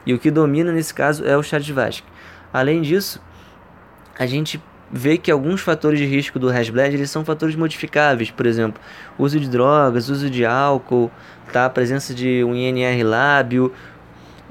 E 0.05 0.15
o 0.15 0.19
que 0.19 0.31
domina 0.31 0.73
nesse 0.73 0.93
caso 0.93 1.25
é 1.25 1.37
o 1.37 1.43
chá 1.43 1.59
de 1.59 1.73
Vasque. 1.73 2.07
Além 2.53 2.83
disso, 2.83 3.23
a 4.19 4.27
gente 4.27 4.63
vê 4.91 5.19
que 5.19 5.31
alguns 5.31 5.61
fatores 5.61 5.99
de 5.99 6.07
risco 6.07 6.39
do 6.39 6.49
Hasbled 6.49 6.95
eles 6.95 7.11
são 7.11 7.25
fatores 7.25 7.55
modificáveis, 7.55 8.31
por 8.31 8.47
exemplo, 8.47 8.81
uso 9.19 9.39
de 9.39 9.49
drogas, 9.49 10.09
uso 10.09 10.31
de 10.31 10.47
álcool, 10.47 11.11
tá? 11.53 11.67
a 11.67 11.71
presença 11.71 12.15
de 12.15 12.43
um 12.43 12.55
INR 12.55 13.05
lábio, 13.05 13.73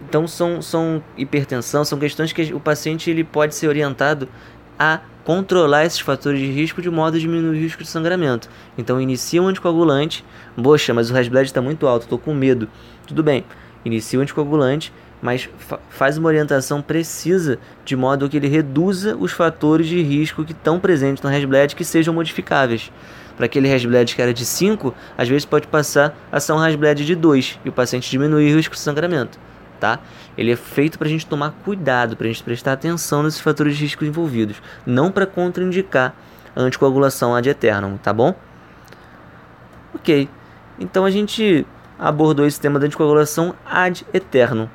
então 0.07 0.27
são, 0.27 0.61
são 0.61 1.03
hipertensão, 1.17 1.83
são 1.83 1.97
questões 1.97 2.31
que 2.31 2.53
o 2.53 2.59
paciente 2.59 3.09
ele 3.09 3.23
pode 3.23 3.55
ser 3.55 3.67
orientado 3.67 4.29
a 4.77 4.99
controlar 5.27 5.85
esses 5.85 5.99
fatores 5.99 6.39
de 6.39 6.49
risco 6.49 6.81
de 6.81 6.89
modo 6.89 7.17
a 7.17 7.19
diminuir 7.19 7.49
o 7.49 7.61
risco 7.61 7.83
de 7.83 7.89
sangramento. 7.89 8.47
Então 8.77 9.01
inicia 9.01 9.43
um 9.43 9.47
anticoagulante, 9.47 10.23
poxa, 10.55 10.93
mas 10.93 11.11
o 11.11 11.17
Hasbled 11.17 11.47
está 11.47 11.61
muito 11.61 11.85
alto, 11.85 12.03
estou 12.03 12.17
com 12.17 12.33
medo. 12.33 12.69
Tudo 13.05 13.21
bem, 13.21 13.43
inicia 13.83 14.17
o 14.17 14.21
anticoagulante, 14.21 14.93
mas 15.21 15.49
fa 15.57 15.81
faz 15.89 16.17
uma 16.17 16.29
orientação 16.29 16.81
precisa 16.81 17.59
de 17.83 17.93
modo 17.93 18.29
que 18.29 18.37
ele 18.37 18.47
reduza 18.47 19.17
os 19.17 19.33
fatores 19.33 19.87
de 19.87 20.01
risco 20.01 20.45
que 20.45 20.53
estão 20.53 20.79
presentes 20.79 21.21
no 21.21 21.29
Hasbled 21.29 21.75
que 21.75 21.83
sejam 21.83 22.13
modificáveis. 22.13 22.89
Para 23.35 23.47
aquele 23.47 23.69
Hasbled 23.69 24.15
que 24.15 24.21
era 24.21 24.33
de 24.33 24.45
5, 24.45 24.95
às 25.17 25.27
vezes 25.27 25.43
pode 25.43 25.67
passar 25.67 26.17
a 26.31 26.39
ser 26.39 26.53
um 26.53 26.57
Hasbled 26.57 27.05
de 27.05 27.15
2 27.15 27.59
e 27.65 27.69
o 27.69 27.73
paciente 27.73 28.09
diminuir 28.09 28.53
o 28.53 28.55
risco 28.55 28.75
de 28.75 28.79
sangramento 28.79 29.37
tá? 29.77 29.99
Ele 30.37 30.51
é 30.51 30.55
feito 30.55 30.97
para 30.97 31.07
a 31.07 31.09
gente 31.09 31.25
tomar 31.25 31.51
cuidado, 31.63 32.15
para 32.15 32.25
a 32.25 32.27
gente 32.27 32.43
prestar 32.43 32.73
atenção 32.73 33.23
nesses 33.23 33.39
fatores 33.39 33.77
de 33.77 33.83
risco 33.83 34.03
envolvidos, 34.03 34.61
não 34.85 35.11
para 35.11 35.25
contraindicar 35.25 36.13
a 36.55 36.61
anticoagulação 36.61 37.35
ad 37.35 37.47
eternum, 37.47 37.97
tá 37.97 38.11
bom? 38.11 38.35
Ok, 39.93 40.27
então 40.79 41.05
a 41.05 41.09
gente 41.09 41.65
abordou 41.97 42.45
esse 42.45 42.59
tema 42.59 42.79
da 42.79 42.85
anticoagulação 42.85 43.55
ad 43.65 44.05
eternum. 44.13 44.67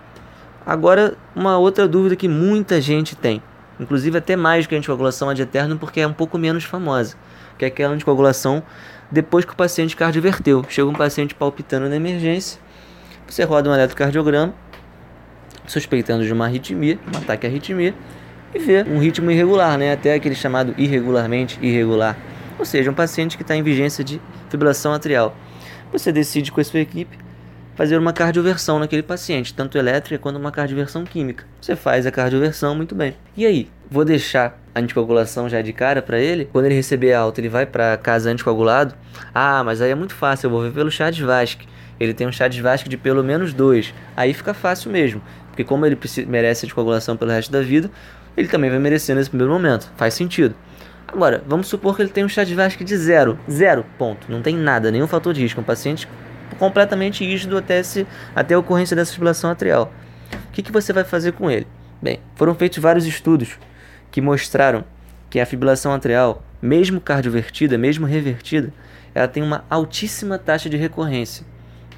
Agora, 0.65 1.15
uma 1.35 1.59
outra 1.59 1.89
dúvida 1.89 2.15
que 2.15 2.29
muita 2.29 2.81
gente 2.81 3.17
tem, 3.17 3.43
inclusive 3.79 4.19
até 4.19 4.37
mais 4.37 4.67
que 4.67 4.75
a 4.75 4.79
anticoagulação 4.79 5.29
ad 5.29 5.41
eternum, 5.41 5.77
porque 5.77 6.01
é 6.01 6.07
um 6.07 6.13
pouco 6.13 6.39
menos 6.39 6.65
famosa, 6.65 7.17
que 7.59 7.65
é 7.65 7.69
aquela 7.69 7.95
anticoagulação 7.95 8.63
depois 9.11 9.45
que 9.45 9.53
o 9.53 9.57
paciente 9.57 9.97
cardioverteu. 9.97 10.65
Chega 10.69 10.89
um 10.89 10.95
paciente 10.95 11.35
palpitando 11.35 11.89
na 11.89 11.97
emergência, 11.97 12.61
você 13.27 13.45
roda 13.45 13.71
um 13.71 13.75
eletrocardiograma, 13.75 14.55
suspeitando 15.67 16.25
de 16.25 16.33
uma 16.33 16.47
arritmia, 16.47 16.99
um 17.13 17.19
ataque 17.19 17.47
à 17.47 17.51
arritmia, 17.51 17.95
e 18.55 18.59
vê 18.59 18.83
um 18.83 18.99
ritmo 18.99 19.31
irregular, 19.31 19.79
né? 19.79 19.93
até 19.93 20.15
aquele 20.15 20.35
chamado 20.35 20.75
irregularmente 20.77 21.59
irregular, 21.63 22.17
ou 22.59 22.65
seja, 22.65 22.91
um 22.91 22.95
paciente 22.95 23.37
que 23.37 23.43
está 23.43 23.57
em 23.57 23.63
vigência 23.63 24.05
de 24.05 24.21
fibrilação 24.51 24.93
atrial. 24.93 25.35
Você 25.93 26.13
decide 26.13 26.53
com 26.53 26.61
a 26.61 26.65
sua 26.65 26.81
equipe 26.81 27.19
fazer 27.75 27.97
uma 27.97 28.13
cardioversão 28.13 28.79
naquele 28.79 29.03
paciente, 29.03 29.55
tanto 29.55 29.79
elétrica 29.79 30.21
quanto 30.21 30.39
uma 30.39 30.53
cardioversão 30.53 31.05
química. 31.05 31.45
Você 31.61 31.75
faz 31.75 32.07
a 32.07 32.11
cardioversão 32.11 32.75
muito 32.75 32.95
bem. 32.95 33.15
E 33.37 33.47
aí, 33.47 33.69
vou 33.91 34.05
deixar 34.05 34.59
a 34.75 34.81
anticoagulação 34.81 35.49
já 35.49 35.61
de 35.63 35.73
cara 35.73 36.03
para 36.03 36.19
ele? 36.19 36.49
Quando 36.53 36.67
ele 36.67 36.75
receber 36.75 37.13
alta, 37.13 37.41
ele 37.41 37.49
vai 37.49 37.67
para 37.67 37.97
casa 37.97 38.31
anticoagulado? 38.31 38.95
Ah, 39.35 39.63
mas 39.65 39.81
aí 39.81 39.91
é 39.91 39.95
muito 39.95 40.15
fácil, 40.15 40.47
eu 40.47 40.51
vou 40.51 40.63
ver 40.63 40.73
pelo 40.73 40.91
chá 40.91 41.11
de 41.11 41.25
Vasque. 41.25 41.67
Ele 42.01 42.13
tem 42.13 42.27
um 42.27 42.33
chá 42.33 42.49
de 42.49 42.61
Vasque 42.61 42.89
de 42.89 42.97
pelo 42.97 43.23
menos 43.23 43.53
dois. 43.53 43.95
Aí 44.17 44.35
fica 44.35 44.53
fácil 44.53 44.91
mesmo. 44.91 45.23
Porque 45.53 45.65
como 45.65 45.85
ele 45.85 45.99
merece 46.27 46.67
coagulação 46.69 47.15
pelo 47.15 47.31
resto 47.31 47.53
da 47.53 47.61
vida, 47.61 47.91
ele 48.35 48.49
também 48.49 48.71
vai 48.71 48.79
merecer 48.79 49.15
nesse 49.15 49.29
primeiro 49.29 49.53
momento. 49.53 49.93
Faz 49.97 50.15
sentido. 50.15 50.55
Agora, 51.07 51.45
vamos 51.47 51.67
supor 51.69 51.95
que 51.95 52.01
ele 52.01 52.09
tem 52.09 52.25
um 52.25 52.29
chá 52.29 52.43
de 52.43 52.55
Vasque 52.55 52.83
de 52.83 52.97
zero. 52.97 53.39
Zero, 53.51 53.85
ponto. 53.99 54.33
Não 54.33 54.41
tem 54.41 54.57
nada, 54.57 54.91
nenhum 54.91 55.07
fator 55.07 55.35
de 55.35 55.43
risco. 55.43 55.61
Um 55.61 55.65
paciente 55.65 56.09
completamente 56.59 57.23
rígido 57.23 57.59
até, 57.59 57.81
esse, 57.81 58.07
até 58.35 58.55
a 58.55 58.59
ocorrência 58.59 58.97
dessa 58.97 59.13
fibrilação 59.13 59.51
atrial. 59.51 59.93
O 60.49 60.53
que, 60.53 60.63
que 60.63 60.73
você 60.73 60.91
vai 60.91 61.05
fazer 61.05 61.33
com 61.33 61.51
ele? 61.51 61.67
Bem, 62.01 62.19
foram 62.35 62.55
feitos 62.55 62.79
vários 62.79 63.05
estudos 63.05 63.59
que 64.11 64.23
mostraram 64.23 64.85
que 65.29 65.39
a 65.39 65.47
fibrilação 65.47 65.93
atrial, 65.93 66.43
mesmo 66.61 67.01
cardiovertida, 67.01 67.77
mesmo 67.77 68.07
revertida, 68.07 68.73
ela 69.15 69.29
tem 69.29 69.43
uma 69.43 69.65
altíssima 69.69 70.39
taxa 70.39 70.71
de 70.71 70.77
recorrência, 70.77 71.45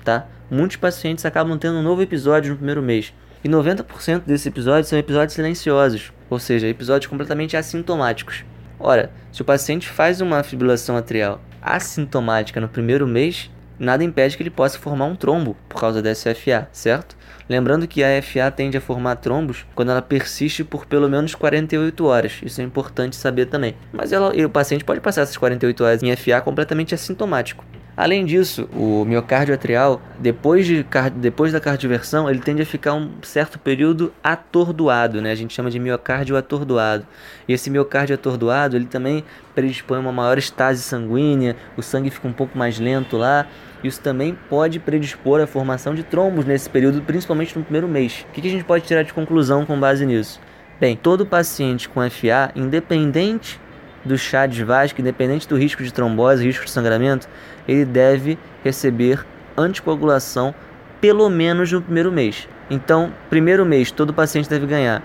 tá? 0.04 0.26
Muitos 0.50 0.76
pacientes 0.76 1.24
acabam 1.24 1.56
tendo 1.56 1.78
um 1.78 1.82
novo 1.82 2.02
episódio 2.02 2.50
no 2.50 2.56
primeiro 2.56 2.82
mês. 2.82 3.14
E 3.44 3.48
90% 3.48 4.22
desses 4.24 4.46
episódios 4.46 4.88
são 4.88 4.98
episódios 4.98 5.34
silenciosos, 5.34 6.12
ou 6.30 6.38
seja, 6.38 6.66
episódios 6.66 7.10
completamente 7.10 7.58
assintomáticos. 7.58 8.42
Ora, 8.80 9.10
se 9.30 9.42
o 9.42 9.44
paciente 9.44 9.86
faz 9.86 10.22
uma 10.22 10.42
fibrilação 10.42 10.96
atrial 10.96 11.40
assintomática 11.60 12.58
no 12.58 12.68
primeiro 12.68 13.06
mês, 13.06 13.50
nada 13.78 14.02
impede 14.02 14.36
que 14.36 14.42
ele 14.42 14.50
possa 14.50 14.78
formar 14.78 15.04
um 15.04 15.14
trombo 15.14 15.56
por 15.68 15.78
causa 15.78 16.00
dessa 16.00 16.34
FA, 16.34 16.68
certo? 16.72 17.16
Lembrando 17.46 17.86
que 17.86 18.02
a 18.02 18.22
FA 18.22 18.50
tende 18.50 18.78
a 18.78 18.80
formar 18.80 19.16
trombos 19.16 19.66
quando 19.74 19.90
ela 19.90 20.00
persiste 20.00 20.64
por 20.64 20.86
pelo 20.86 21.08
menos 21.08 21.34
48 21.34 22.04
horas. 22.06 22.40
Isso 22.42 22.62
é 22.62 22.64
importante 22.64 23.14
saber 23.14 23.46
também. 23.46 23.74
Mas 23.92 24.12
ela, 24.12 24.32
o 24.34 24.50
paciente 24.50 24.84
pode 24.84 25.00
passar 25.00 25.22
essas 25.22 25.36
48 25.36 25.84
horas 25.84 26.02
em 26.02 26.16
FA 26.16 26.40
completamente 26.40 26.94
assintomático. 26.94 27.62
Além 27.96 28.24
disso, 28.24 28.68
o 28.72 29.04
miocárdio 29.04 29.54
atrial, 29.54 30.02
depois, 30.18 30.66
de, 30.66 30.84
depois 31.14 31.52
da 31.52 31.60
cardioversão, 31.60 32.28
ele 32.28 32.40
tende 32.40 32.60
a 32.60 32.66
ficar 32.66 32.92
um 32.94 33.12
certo 33.22 33.56
período 33.56 34.12
atordoado, 34.22 35.22
né? 35.22 35.30
A 35.30 35.34
gente 35.36 35.54
chama 35.54 35.70
de 35.70 35.78
miocárdio 35.78 36.36
atordoado. 36.36 37.06
E 37.46 37.52
esse 37.52 37.70
miocárdio 37.70 38.14
atordoado, 38.14 38.76
ele 38.76 38.86
também 38.86 39.22
predispõe 39.54 39.98
a 39.98 40.00
uma 40.00 40.10
maior 40.10 40.38
estase 40.38 40.82
sanguínea, 40.82 41.54
o 41.76 41.82
sangue 41.82 42.10
fica 42.10 42.26
um 42.26 42.32
pouco 42.32 42.58
mais 42.58 42.80
lento 42.80 43.16
lá. 43.16 43.46
Isso 43.84 44.00
também 44.00 44.36
pode 44.48 44.80
predispor 44.80 45.40
à 45.40 45.46
formação 45.46 45.94
de 45.94 46.02
trombos 46.02 46.44
nesse 46.44 46.68
período, 46.68 47.00
principalmente 47.02 47.56
no 47.56 47.62
primeiro 47.62 47.86
mês. 47.86 48.26
O 48.28 48.32
que 48.32 48.46
a 48.46 48.50
gente 48.50 48.64
pode 48.64 48.84
tirar 48.84 49.04
de 49.04 49.12
conclusão 49.12 49.64
com 49.64 49.78
base 49.78 50.04
nisso? 50.04 50.40
Bem, 50.80 50.96
todo 50.96 51.24
paciente 51.24 51.88
com 51.88 52.00
FA, 52.10 52.50
independente 52.56 53.60
do 54.04 54.18
chá 54.18 54.46
de 54.46 54.62
Vasco, 54.64 55.00
independente 55.00 55.48
do 55.48 55.56
risco 55.56 55.82
de 55.82 55.92
trombose, 55.92 56.44
risco 56.44 56.64
de 56.64 56.70
sangramento, 56.70 57.28
ele 57.66 57.84
deve 57.84 58.38
receber 58.62 59.24
anticoagulação 59.56 60.54
pelo 61.00 61.28
menos 61.28 61.70
no 61.70 61.82
primeiro 61.82 62.10
mês. 62.10 62.48
Então, 62.70 63.12
primeiro 63.28 63.64
mês, 63.64 63.90
todo 63.90 64.14
paciente 64.14 64.48
deve 64.48 64.66
ganhar. 64.66 65.02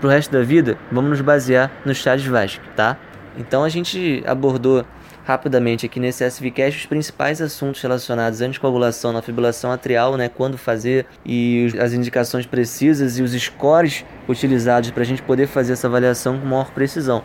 Para 0.00 0.08
o 0.08 0.10
resto 0.10 0.32
da 0.32 0.42
vida, 0.42 0.78
vamos 0.90 1.10
nos 1.10 1.20
basear 1.20 1.70
no 1.84 1.94
chá 1.94 2.16
de 2.16 2.28
Vasco, 2.28 2.64
tá? 2.76 2.96
Então, 3.36 3.64
a 3.64 3.68
gente 3.68 4.22
abordou 4.26 4.84
rapidamente 5.24 5.86
aqui 5.86 6.00
nesse 6.00 6.24
SVCast 6.28 6.80
os 6.80 6.86
principais 6.86 7.40
assuntos 7.40 7.80
relacionados 7.80 8.42
à 8.42 8.46
anticoagulação 8.46 9.12
na 9.12 9.22
fibrilação 9.22 9.70
atrial, 9.70 10.16
né, 10.16 10.28
quando 10.28 10.58
fazer 10.58 11.06
e 11.24 11.72
as 11.80 11.92
indicações 11.92 12.46
precisas 12.46 13.18
e 13.18 13.22
os 13.22 13.32
scores 13.32 14.04
utilizados 14.28 14.90
para 14.90 15.02
a 15.02 15.06
gente 15.06 15.22
poder 15.22 15.46
fazer 15.46 15.74
essa 15.74 15.86
avaliação 15.86 16.38
com 16.38 16.46
maior 16.46 16.70
precisão. 16.72 17.22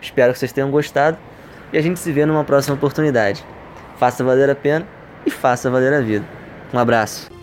Espero 0.00 0.32
que 0.32 0.38
vocês 0.38 0.52
tenham 0.52 0.70
gostado 0.70 1.16
e 1.72 1.78
a 1.78 1.82
gente 1.82 1.98
se 1.98 2.12
vê 2.12 2.24
numa 2.24 2.44
próxima 2.44 2.74
oportunidade. 2.74 3.44
Faça 3.98 4.24
valer 4.24 4.48
a 4.50 4.54
pena 4.54 4.86
e 5.26 5.30
faça 5.30 5.70
valer 5.70 5.92
a 5.92 6.00
vida. 6.00 6.26
Um 6.72 6.78
abraço. 6.78 7.37